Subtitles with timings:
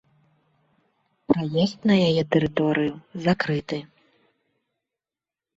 [1.31, 2.93] Праезд на яе тэрыторыю
[3.27, 3.77] закрыты.